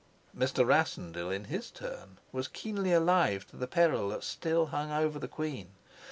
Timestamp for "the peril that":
3.55-4.23